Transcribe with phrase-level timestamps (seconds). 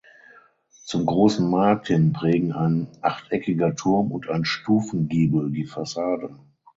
[0.83, 6.39] Zum Großen Markt hin prägen ein achteckiger Turm und ein Stufengiebel die Fassade.